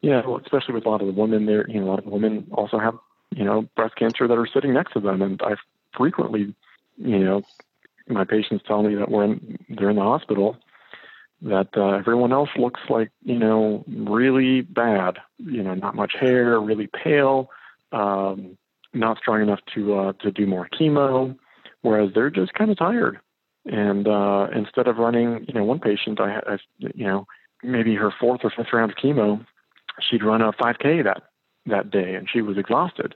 [0.00, 2.06] You know, especially with a lot of the women there, you know, a lot of
[2.06, 2.94] women also have,
[3.34, 5.22] you know, breast cancer that are sitting next to them.
[5.22, 5.54] And I
[5.96, 6.54] frequently,
[6.98, 7.42] you know,
[8.08, 10.58] my patients tell me that when they're in the hospital
[11.42, 16.60] that uh, everyone else looks like you know really bad you know not much hair
[16.60, 17.50] really pale
[17.92, 18.56] um,
[18.92, 21.36] not strong enough to uh, to do more chemo
[21.82, 23.18] whereas they're just kind of tired
[23.66, 27.26] and uh, instead of running you know one patient I, I you know
[27.62, 29.44] maybe her fourth or fifth round of chemo
[30.00, 31.22] she'd run a 5k that
[31.66, 33.14] that day and she was exhausted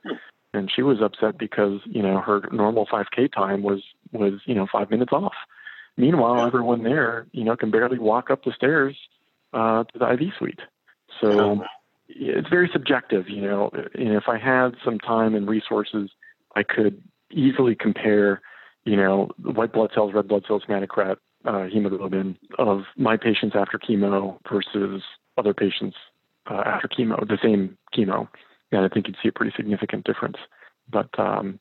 [0.55, 3.83] and she was upset because you know her normal 5k time was
[4.13, 5.35] was you know 5 minutes off
[5.99, 8.97] Meanwhile, everyone there, you know, can barely walk up the stairs
[9.53, 10.61] uh, to the IV suite.
[11.21, 11.65] So
[12.09, 13.71] it's very subjective, you know.
[13.73, 16.11] And if I had some time and resources,
[16.55, 18.41] I could easily compare,
[18.89, 23.79] you know, white blood cells, red blood cells, hematocrit, uh, hemoglobin of my patients after
[23.79, 25.03] chemo versus
[25.37, 25.97] other patients
[26.51, 28.29] uh, after chemo, the same chemo.
[28.73, 30.39] And I think you'd see a pretty significant difference.
[30.91, 31.61] But, um,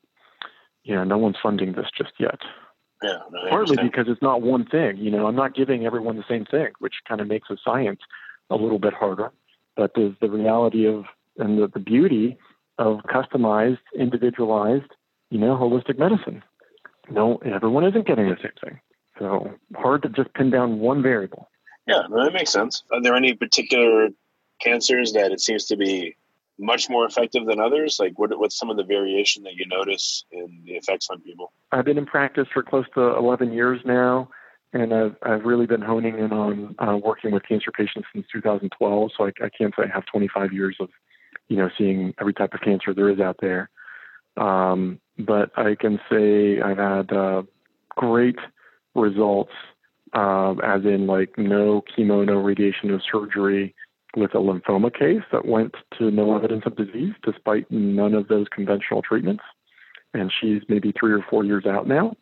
[0.84, 2.38] you know, no one's funding this just yet.
[3.02, 3.18] Yeah,
[3.50, 4.96] partly because it's not one thing.
[4.96, 8.00] You know, I'm not giving everyone the same thing, which kind of makes the science
[8.50, 9.30] a little bit harder.
[9.76, 11.04] But there's the reality of
[11.36, 12.36] and the, the beauty
[12.78, 14.90] of customized, individualized,
[15.30, 16.42] you know, holistic medicine.
[17.10, 18.80] No, everyone isn't getting the same thing.
[19.18, 21.50] So hard to just pin down one variable.
[21.86, 22.82] Yeah, no, that makes sense.
[22.92, 24.08] Are there any particular
[24.60, 26.16] cancers that it seems to be
[26.58, 27.98] much more effective than others?
[27.98, 31.52] Like, what, what's some of the variation that you notice in the effects on people?
[31.72, 34.28] I've been in practice for close to 11 years now,
[34.72, 39.10] and I've, I've really been honing in on uh, working with cancer patients since 2012.
[39.16, 40.88] So I, I can't say I have 25 years of,
[41.48, 43.70] you know, seeing every type of cancer there is out there.
[44.36, 47.42] Um, but I can say I've had uh,
[47.90, 48.38] great
[48.94, 49.52] results,
[50.12, 53.74] uh, as in like no chemo, no radiation, no surgery
[54.16, 58.46] with a lymphoma case that went to no evidence of disease despite none of those
[58.54, 59.42] conventional treatments.
[60.14, 62.14] And she's maybe three or four years out now.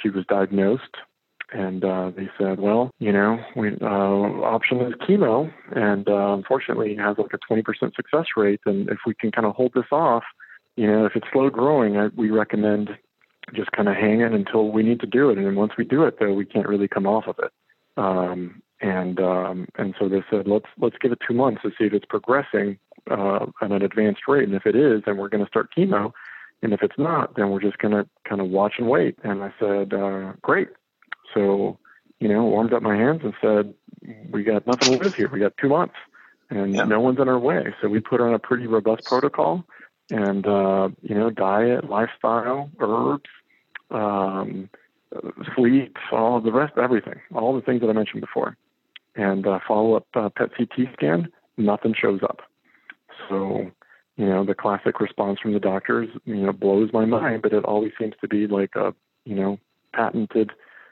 [0.00, 0.96] She was diagnosed,
[1.52, 6.92] and uh, they said, well, you know, we, uh, option is chemo, and uh, unfortunately,
[6.92, 8.60] it has like a 20% success rate.
[8.66, 10.24] And if we can kind of hold this off,
[10.76, 12.90] you know, if it's slow growing, I, we recommend
[13.54, 15.38] just kind of hanging until we need to do it.
[15.38, 17.52] And then once we do it, though, we can't really come off of it.
[17.96, 21.84] Um, and um, and so they said let's let's give it two months to see
[21.84, 22.78] if it's progressing
[23.10, 26.12] uh, at an advanced rate, and if it is, then we're going to start chemo,
[26.62, 29.16] and if it's not, then we're just going to kind of watch and wait.
[29.22, 30.68] And I said, uh, great.
[31.32, 31.78] So
[32.20, 33.74] you know, warmed up my hands and said,
[34.30, 35.28] we got nothing to lose here.
[35.28, 35.94] We got two months,
[36.50, 36.84] and yeah.
[36.84, 37.74] no one's in our way.
[37.80, 39.64] So we put on a pretty robust protocol,
[40.10, 43.30] and uh, you know, diet, lifestyle, herbs.
[43.90, 44.68] Um,
[45.54, 48.56] sleep, all the rest, everything, all the things that I mentioned before
[49.16, 52.40] and uh, follow up uh, PET CT scan, nothing shows up.
[53.28, 53.70] So,
[54.16, 57.64] you know, the classic response from the doctors, you know, blows my mind, but it
[57.64, 59.58] always seems to be like a, you know,
[59.92, 60.50] patented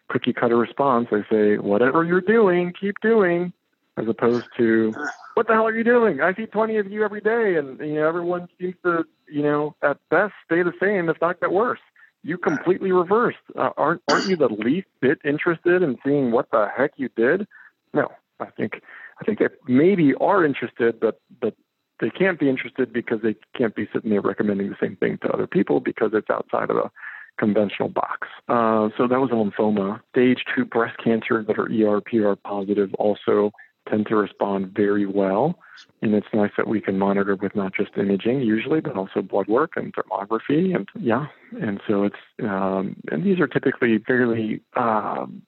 [0.09, 1.09] cookie cutter response.
[1.11, 3.53] They say, whatever you're doing, keep doing,
[3.97, 4.95] as opposed to,
[5.35, 6.21] what the hell are you doing?
[6.21, 9.75] I see 20 of you every day, and, you know, everyone seems to, you know,
[9.83, 11.81] at best stay the same, if not get worse.
[12.23, 13.39] You completely reversed.
[13.59, 17.49] Uh, aren't aren't you the least bit interested in seeing what the heck you did?
[17.93, 18.81] No, I think
[19.21, 21.57] I think they maybe are interested, but but
[22.01, 25.33] they can't be interested because they can't be sitting there recommending the same thing to
[25.33, 26.93] other people because it's outside of a
[27.39, 28.29] conventional box.
[28.49, 30.01] Uh, so that was a lymphoma.
[30.11, 33.51] Stage two breast cancer that are ER, PR positive also
[33.89, 35.59] tend to respond very well.
[36.01, 39.49] And it's nice that we can monitor with not just imaging usually, but also blood
[39.49, 40.75] work and thermography.
[40.75, 41.27] And yeah,
[41.61, 45.43] and so it's, um, and these are typically fairly um,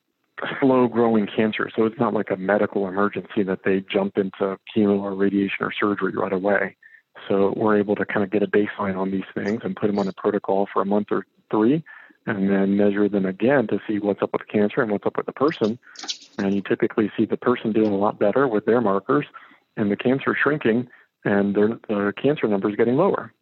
[0.60, 1.70] slow growing cancer.
[1.74, 5.72] So it's not like a medical emergency that they jump into chemo or radiation or
[5.72, 6.76] surgery right away.
[7.28, 9.98] So we're able to kind of get a baseline on these things and put them
[9.98, 11.84] on a protocol for a month or three
[12.26, 15.16] and then measure them again to see what's up with the cancer and what's up
[15.16, 15.78] with the person.
[16.38, 19.26] And you typically see the person doing a lot better with their markers
[19.76, 20.88] and the cancer shrinking
[21.24, 23.32] and their, their cancer numbers getting lower.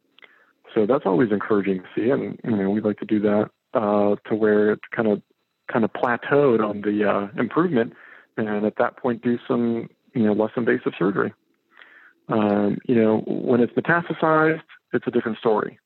[0.74, 4.16] So that's always encouraging to see, and you know we'd like to do that uh,
[4.28, 5.22] to where it kind of
[5.70, 7.92] kind of plateaued on the uh, improvement,
[8.36, 11.34] and at that point do some you know less invasive surgery.
[12.28, 15.78] Um, you know when it's metastasized, it's a different story.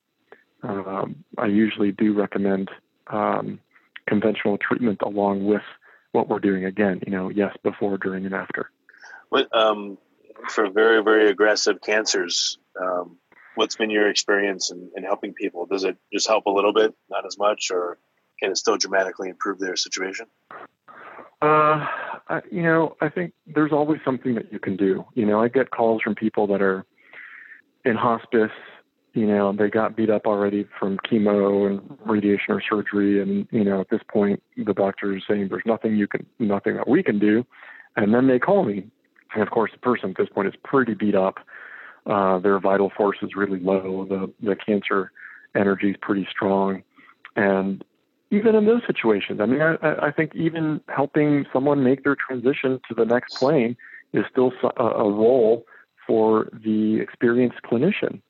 [0.63, 2.69] Um, I usually do recommend
[3.07, 3.59] um,
[4.07, 5.61] conventional treatment along with
[6.17, 7.01] what we're doing again.
[7.05, 8.71] You know, yes, before, during, and after.
[9.29, 9.97] What um,
[10.49, 12.57] for very very aggressive cancers?
[12.79, 13.17] Um,
[13.55, 15.65] what's been your experience in, in, helping people?
[15.65, 17.97] Does it just help a little bit, not as much, or
[18.39, 20.27] can it still dramatically improve their situation?
[21.41, 21.85] Uh,
[22.29, 25.05] I, you know, I think there's always something that you can do.
[25.13, 26.85] You know, I get calls from people that are
[27.85, 28.51] in hospice.
[29.17, 33.63] You know, they got beat up already from chemo and radiation or surgery, and you
[33.63, 37.01] know, at this point, the doctor is saying there's nothing you can, nothing that we
[37.01, 37.43] can do.
[37.95, 38.85] And then they call me,
[39.33, 41.39] and of course, the person at this point is pretty beat up
[42.05, 44.05] uh, their vital force is really low.
[44.07, 45.11] The the cancer
[45.55, 46.83] energy is pretty strong,
[47.35, 47.83] and
[48.29, 52.79] even in those situations, I mean, I, I think even helping someone make their transition
[52.87, 53.75] to the next plane
[54.13, 55.65] is still a, a role
[56.05, 58.21] for the experienced clinician.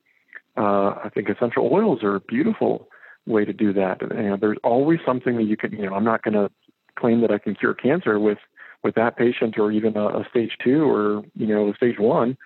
[0.58, 2.88] Uh, I think essential oils are a beautiful
[3.26, 3.98] way to do that.
[4.40, 6.50] There's always something that you can, you know, I'm not going to
[6.98, 8.38] claim that I can cure cancer with
[8.84, 12.36] with that patient or even a, a stage two or you know a stage one.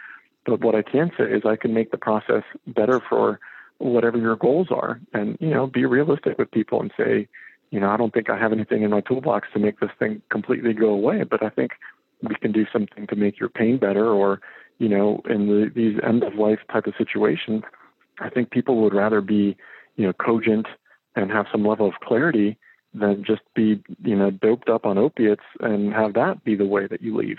[0.45, 3.39] But what I can say is I can make the process better for
[3.79, 7.29] whatever your goals are and, you know, be realistic with people and say,
[7.71, 10.23] you know, I don't think I have anything in my toolbox to make this thing
[10.31, 11.73] completely go away, but I think
[12.23, 14.41] we can do something to make your pain better or,
[14.79, 17.63] you know, in the, these end of life type of situations,
[18.21, 19.57] I think people would rather be,
[19.97, 20.67] you know, cogent
[21.17, 22.57] and have some level of clarity
[22.95, 26.87] than just be, you know, doped up on opiates and have that be the way
[26.87, 27.39] that you leave.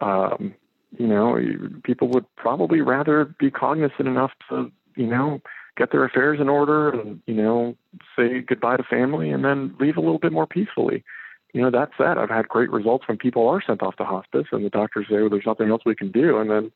[0.00, 0.54] Um,
[0.96, 1.38] you know,
[1.84, 5.40] people would probably rather be cognizant enough to, you know,
[5.76, 7.76] get their affairs in order and, you know,
[8.16, 11.04] say goodbye to family and then leave a little bit more peacefully.
[11.52, 14.46] You know, that said, I've had great results when people are sent off to hospice
[14.50, 16.38] and the doctors say, well, there's nothing else we can do.
[16.38, 16.72] And then,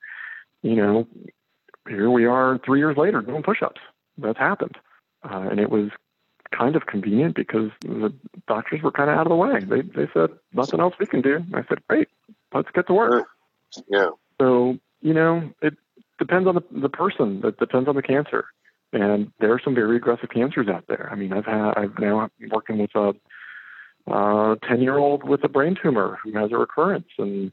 [0.62, 1.06] you know,
[1.88, 3.80] here we are three years later doing push ups.
[4.18, 4.76] That's happened.
[5.24, 5.90] Uh, and it was
[6.56, 8.12] kind of convenient because the
[8.46, 9.60] doctors were kind of out of the way.
[9.60, 11.44] They, they said, nothing else we can do.
[11.54, 12.08] I said, great,
[12.52, 13.26] let's get to work.
[13.88, 14.10] Yeah.
[14.40, 15.74] So, you know, it
[16.18, 17.40] depends on the, the person.
[17.44, 18.46] It depends on the cancer.
[18.92, 21.08] And there are some very aggressive cancers out there.
[21.10, 23.14] I mean, I've had, I've now I'm working with a,
[24.06, 27.52] 10 year old with a brain tumor who has a recurrence and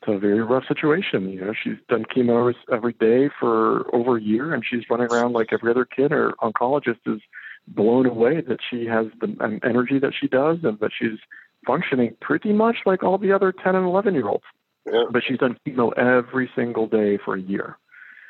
[0.00, 1.28] it's a very rough situation.
[1.28, 5.32] You know, she's done chemo every day for over a year and she's running around
[5.32, 6.10] like every other kid.
[6.10, 7.20] Her oncologist is
[7.66, 11.18] blown away that she has the energy that she does and that she's
[11.66, 14.44] functioning pretty much like all the other 10 and 11 year olds.
[14.86, 15.04] Yeah.
[15.10, 17.76] But she's done chemo every single day for a year.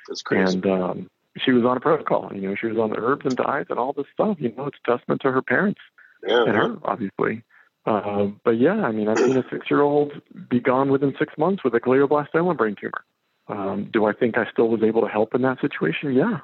[0.08, 0.54] That's crazy.
[0.54, 2.30] And um, she was on a protocol.
[2.34, 4.38] You know, she was on the herbs and diets and all this stuff.
[4.40, 5.80] You know, it's testament to her parents
[6.26, 7.44] yeah, and her, obviously.
[7.86, 10.12] Uh, but yeah, I mean, I've seen a six-year-old
[10.50, 13.04] be gone within six months with a glioblastoma brain tumor.
[13.48, 16.12] Um, do I think I still was able to help in that situation?
[16.12, 16.40] Yeah.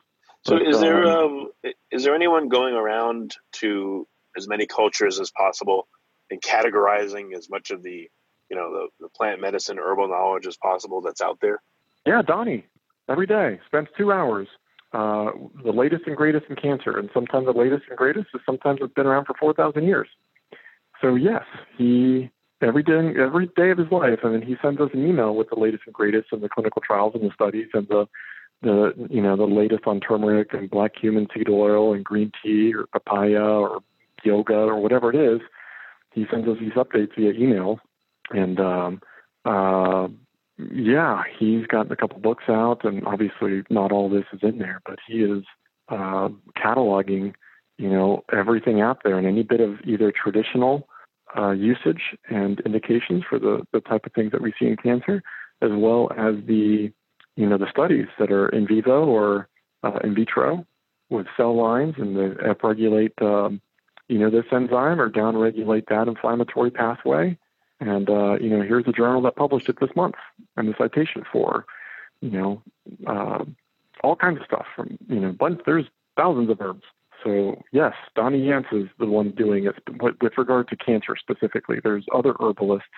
[0.46, 5.20] So, but, is there um, um, is there anyone going around to as many cultures
[5.20, 5.86] as possible
[6.30, 8.08] and categorizing as much of the
[8.50, 11.62] you know the, the plant medicine herbal knowledge as possible that's out there
[12.06, 12.64] yeah donnie
[13.08, 14.48] every day spends two hours
[14.92, 15.30] uh,
[15.64, 18.94] the latest and greatest in cancer and sometimes the latest and greatest is sometimes it's
[18.94, 20.08] been around for 4000 years
[21.00, 21.44] so yes
[21.76, 22.30] he
[22.62, 25.48] every day every day of his life and then he sends us an email with
[25.50, 28.06] the latest and greatest in the clinical trials and the studies and the
[28.62, 32.72] the you know the latest on turmeric and black cumin seed oil and green tea
[32.74, 33.80] or papaya or
[34.24, 35.40] yoga or whatever it is.
[36.12, 37.80] He sends us these updates via email
[38.30, 39.00] and um,
[39.44, 40.08] uh,
[40.58, 44.80] yeah, he's gotten a couple books out, and obviously not all this is in there,
[44.86, 45.44] but he is
[45.88, 47.34] uh, cataloging,
[47.78, 50.88] you know, everything out there and any bit of either traditional
[51.36, 55.22] uh, usage and indications for the the type of things that we see in cancer,
[55.60, 56.92] as well as the
[57.36, 59.48] you know the studies that are in vivo or
[59.82, 60.64] uh, in vitro
[61.10, 63.60] with cell lines and the upregulate um,
[64.08, 67.36] you know this enzyme or downregulate that inflammatory pathway
[67.80, 70.14] and uh, you know, here's a journal that published it this month,
[70.56, 71.66] and the citation for,
[72.20, 72.62] you know,
[73.06, 73.44] uh,
[74.02, 75.60] all kinds of stuff from you know, bunch.
[75.66, 75.86] There's
[76.16, 76.84] thousands of herbs.
[77.24, 79.76] So yes, Donnie Yance is the one doing it.
[79.98, 82.88] But with regard to cancer specifically, there's other herbalists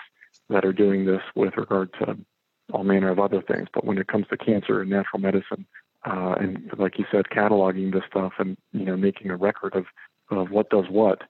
[0.51, 2.19] that are doing this with regard to
[2.73, 3.69] all manner of other things.
[3.73, 5.67] But when it comes to cancer and natural medicine,
[6.05, 9.87] uh, and like you said, cataloging this stuff and you know making a record of
[10.31, 11.23] of what does what,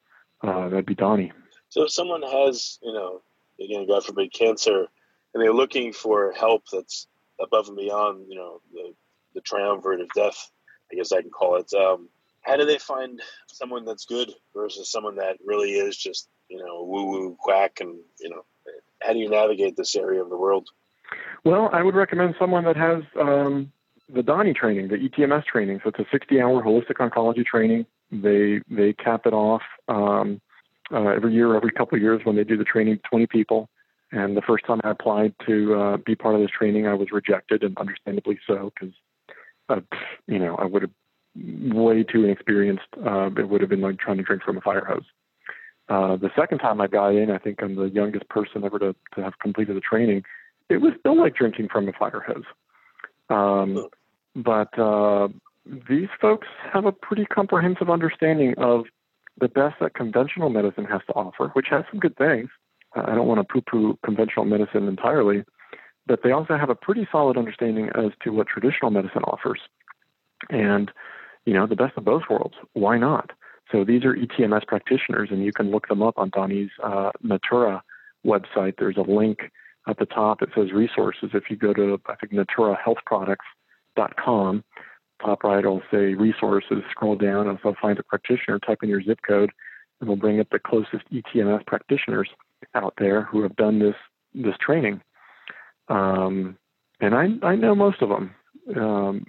[0.43, 1.33] uh, that'd be Donnie.
[1.69, 3.21] So if someone has you know
[3.61, 4.87] again, God forbid, cancer,
[5.35, 7.07] and they're looking for help that's
[7.41, 8.95] above and beyond, you know, the,
[9.35, 10.51] the triumvirate of death,
[10.91, 11.73] I guess I can call it.
[11.75, 12.09] Um,
[12.47, 16.85] how do they find someone that's good versus someone that really is just you know
[16.85, 18.43] woo woo quack and you know
[19.03, 20.69] how do you navigate this area of the world?
[21.45, 23.73] Well, I would recommend someone that has um,
[24.09, 25.81] the DONI training, the ETMS training.
[25.83, 27.87] So it's a 60-hour holistic oncology training.
[28.11, 30.41] They they cap it off um,
[30.93, 33.69] uh, every year, every couple of years when they do the training, 20 people.
[34.13, 37.11] And the first time I applied to uh, be part of this training, I was
[37.11, 38.95] rejected, and understandably so, because
[39.69, 39.81] uh,
[40.29, 40.93] you know I would have
[41.37, 42.87] way too inexperienced.
[43.05, 45.05] Uh, it would have been like trying to drink from a fire hose.
[45.89, 48.95] Uh, the second time I got in, I think I'm the youngest person ever to,
[49.15, 50.25] to have completed the training.
[50.69, 52.45] It was still like drinking from a fire hose.
[53.29, 53.89] Um,
[54.35, 55.29] but uh,
[55.89, 58.87] these folks have a pretty comprehensive understanding of
[59.41, 62.49] the best that conventional medicine has to offer, which has some good things.
[62.95, 65.45] I don't want to poo poo conventional medicine entirely,
[66.07, 69.61] but they also have a pretty solid understanding as to what traditional medicine offers.
[70.51, 70.91] And,
[71.47, 72.57] you know, the best of both worlds.
[72.75, 73.31] Why not?
[73.73, 77.83] So these are ETMS practitioners, and you can look them up on Donnie's uh, Natura
[78.27, 78.75] website.
[78.79, 79.53] There's a link
[79.89, 80.43] at the top.
[80.43, 81.31] It says resources.
[81.33, 84.65] If you go to, I think, naturahealthproducts.com,
[85.25, 86.83] top right it'll say resources.
[86.91, 88.59] Scroll down and so find a practitioner.
[88.59, 89.51] Type in your zip code,
[90.01, 92.29] and we'll bring up the closest ETMS practitioners
[92.75, 93.95] out there who have done this
[94.35, 95.01] this training.
[95.89, 96.59] Um,
[97.01, 98.35] and I I know most of them.
[98.77, 99.25] Um,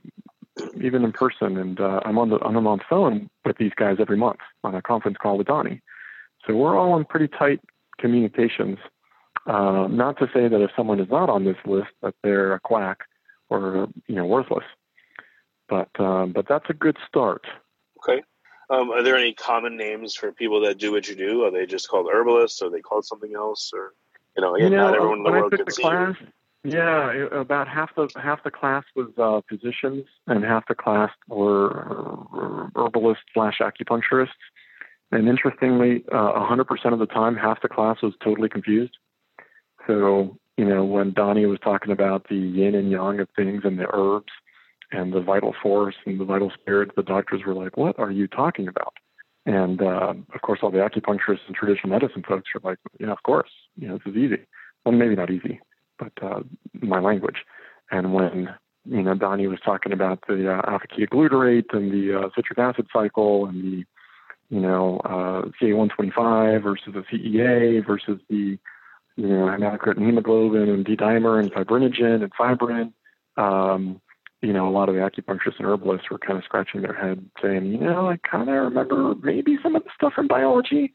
[0.82, 3.98] even in person, and uh, I'm on the I'm on the phone with these guys
[4.00, 5.82] every month on a conference call with Donnie.
[6.46, 7.62] So we're all in pretty tight
[7.98, 8.78] communications.
[9.46, 12.60] Uh, not to say that if someone is not on this list that they're a
[12.60, 13.00] quack
[13.50, 14.66] or you know worthless,
[15.68, 17.46] but um, but that's a good start.
[17.98, 18.24] Okay.
[18.70, 21.44] Um, are there any common names for people that do what you do?
[21.46, 22.62] Are they just called herbalists?
[22.62, 23.72] Or are they called something else?
[23.74, 23.94] Or
[24.36, 26.28] you know, again, you know, not everyone in the world can see class, you.
[26.64, 32.68] Yeah, about half the half the class was uh, physicians, and half the class were
[32.76, 34.30] herbalists slash acupuncturists.
[35.12, 38.98] And interestingly, uh, 100% of the time, half the class was totally confused.
[39.86, 43.80] So, you know, when Donnie was talking about the yin and yang of things and
[43.80, 44.34] the herbs
[44.92, 48.28] and the vital force and the vital spirit, the doctors were like, "What are you
[48.28, 48.96] talking about?"
[49.46, 53.24] And uh, of course, all the acupuncturists and traditional medicine folks are like, "Yeah, of
[53.24, 53.52] course.
[53.78, 54.46] You know, this is easy.
[54.84, 55.62] Well, maybe not easy,
[55.98, 56.42] but uh,
[56.82, 57.38] my language.
[57.92, 58.50] And when
[58.86, 62.88] you know Donnie was talking about the uh, alpha ketoglutarate and the uh, citric acid
[62.92, 63.86] cycle and the
[64.50, 68.58] you know uh, CA125 versus the CEA versus the
[69.16, 72.94] you know hematocrit and hemoglobin and D-dimer and fibrinogen and fibrin.
[73.38, 74.02] Um,
[74.42, 77.26] you know, a lot of the acupuncturists and herbalists were kind of scratching their head,
[77.42, 80.94] saying, you know, I kind of remember maybe some of the stuff from biology,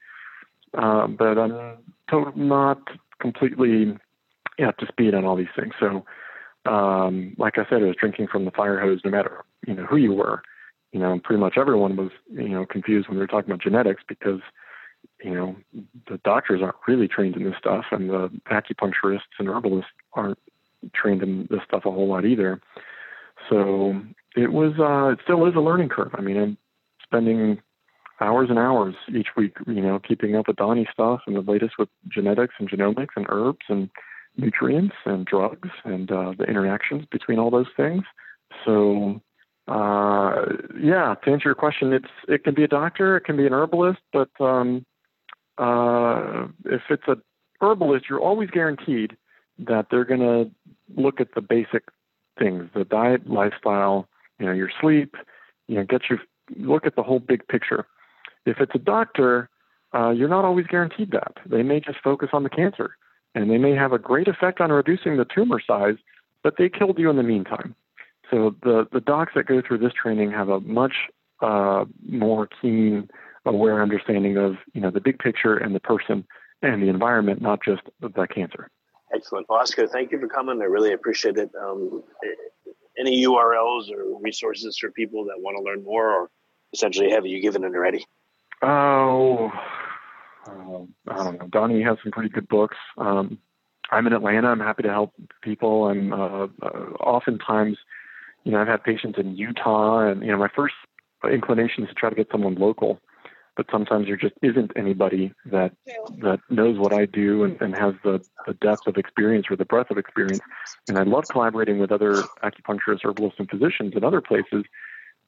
[0.79, 1.79] uh, but I'm
[2.37, 2.79] not
[3.21, 3.97] completely
[4.63, 5.75] yeah, up to speed on all these things.
[5.81, 6.05] So,
[6.71, 9.85] um, like I said, it was drinking from the fire hose, no matter you know
[9.85, 10.43] who you were.
[10.93, 14.03] You know, pretty much everyone was you know confused when we were talking about genetics
[14.07, 14.41] because
[15.23, 15.57] you know
[16.09, 20.39] the doctors aren't really trained in this stuff, and the acupuncturists and herbalists aren't
[20.95, 22.61] trained in this stuff a whole lot either.
[23.51, 24.01] So
[24.37, 26.15] it was, uh, it still is a learning curve.
[26.15, 26.57] I mean, I'm
[27.03, 27.61] spending
[28.21, 31.75] hours and hours each week, you know, keeping up with Donnie stuff and the latest
[31.79, 33.91] with genetics and genomics and herbs and
[34.37, 38.03] nutrients and drugs and uh, the interactions between all those things.
[38.65, 39.21] So,
[39.69, 40.47] uh,
[40.81, 43.53] yeah, to answer your question, it's it can be a doctor, it can be an
[43.53, 44.85] herbalist, but um,
[45.59, 47.17] uh, if it's a
[47.61, 49.17] herbalist, you're always guaranteed
[49.59, 50.51] that they're going to
[50.97, 51.85] look at the basic
[52.39, 54.09] things: the diet, lifestyle,
[54.39, 55.15] you know, your sleep.
[55.69, 56.19] You know, get you
[56.57, 57.87] look at the whole big picture.
[58.45, 59.49] If it's a doctor,
[59.95, 61.37] uh, you're not always guaranteed that.
[61.47, 62.97] They may just focus on the cancer
[63.35, 65.97] and they may have a great effect on reducing the tumor size,
[66.43, 67.75] but they killed you in the meantime.
[68.31, 70.95] So the, the docs that go through this training have a much
[71.41, 73.11] uh, more keen,
[73.45, 76.25] aware understanding of you know the big picture and the person
[76.63, 78.71] and the environment, not just the cancer.
[79.15, 79.87] Excellent, Oscar.
[79.87, 80.61] Thank you for coming.
[80.63, 81.51] I really appreciate it.
[81.61, 82.03] Um,
[82.99, 86.31] any URLs or resources for people that want to learn more, or
[86.73, 88.07] essentially have you given it already?
[88.63, 89.51] Oh,
[90.47, 91.47] um, I don't know.
[91.49, 92.77] Donnie has some pretty good books.
[92.99, 93.39] Um,
[93.91, 94.49] I'm in Atlanta.
[94.49, 95.13] I'm happy to help
[95.43, 95.89] people.
[95.89, 96.69] And uh, uh,
[97.01, 97.79] oftentimes,
[98.45, 100.75] you know, I've had patients in Utah, and you know, my first
[101.31, 103.01] inclination is to try to get someone local.
[103.55, 105.73] But sometimes there just isn't anybody that
[106.23, 109.67] that knows what I do and, and has the, the depth of experience or the
[109.67, 110.41] breadth of experience.
[110.89, 114.65] And I love collaborating with other acupuncturists, herbalists, and physicians in other places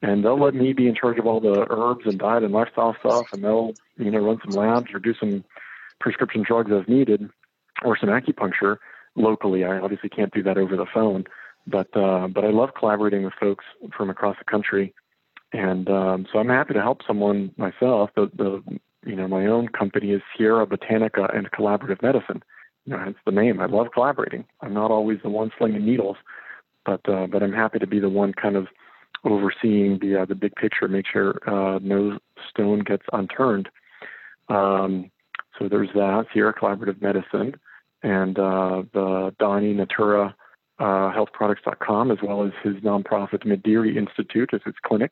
[0.01, 2.95] and they'll let me be in charge of all the herbs and diet and lifestyle
[2.99, 5.43] stuff, and they'll you know run some labs or do some
[5.99, 7.29] prescription drugs as needed,
[7.83, 8.77] or some acupuncture
[9.15, 9.63] locally.
[9.63, 11.25] I obviously can't do that over the phone,
[11.67, 13.65] but uh, but I love collaborating with folks
[13.95, 14.93] from across the country,
[15.53, 18.11] and um, so I'm happy to help someone myself.
[18.15, 18.61] The the
[19.05, 22.43] you know my own company is Sierra Botanica and Collaborative Medicine.
[22.85, 23.59] You know, hence the name.
[23.59, 24.45] I love collaborating.
[24.61, 26.17] I'm not always the one slinging needles,
[26.85, 28.67] but uh, but I'm happy to be the one kind of
[29.25, 32.19] overseeing the uh, the big picture, make sure uh, no
[32.49, 33.69] stone gets unturned.
[34.49, 35.11] Um,
[35.57, 37.55] so there's that Sierra Collaborative Medicine
[38.03, 40.35] and uh, the Donnie Natura
[40.79, 45.11] uh, healthproducts.com, as well as his nonprofit Mederi Institute, as his clinic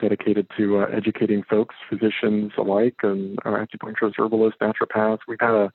[0.00, 5.18] dedicated to uh, educating folks, physicians alike, and uh, acupuncturists, herbalists, naturopaths.
[5.28, 5.72] We've had a,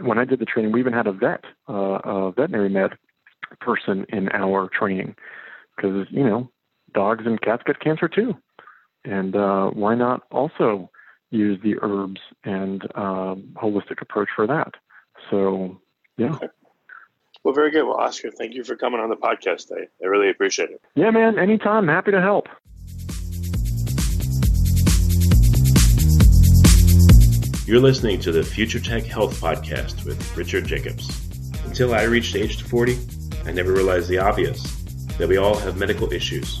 [0.00, 2.92] when I did the training, we even had a vet, uh, a veterinary med
[3.60, 5.14] person in our training,
[5.76, 6.50] because you know,
[6.92, 8.34] dogs and cats get cancer too,
[9.04, 10.90] and uh, why not also
[11.30, 14.74] use the herbs and um, holistic approach for that?
[15.30, 15.80] So,
[16.16, 16.34] yeah.
[16.34, 16.48] Okay.
[17.44, 17.84] Well, very good.
[17.84, 19.72] Well, Oscar, thank you for coming on the podcast.
[19.72, 20.80] I, I really appreciate it.
[20.94, 21.38] Yeah, man.
[21.38, 21.88] Anytime.
[21.88, 22.48] Happy to help.
[27.66, 31.08] You're listening to the Future Tech Health Podcast with Richard Jacobs.
[31.64, 32.98] Until I reached age 40,
[33.46, 34.62] I never realized the obvious
[35.18, 36.60] that we all have medical issues,